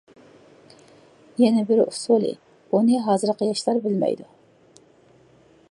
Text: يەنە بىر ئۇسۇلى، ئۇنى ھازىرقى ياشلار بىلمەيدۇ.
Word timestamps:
يەنە 1.41 1.65
بىر 1.71 1.81
ئۇسۇلى، 1.83 2.33
ئۇنى 2.73 3.03
ھازىرقى 3.09 3.51
ياشلار 3.53 3.83
بىلمەيدۇ. 3.87 4.31